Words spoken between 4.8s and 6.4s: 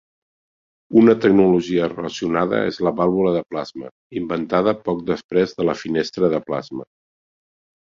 poc després de la finestra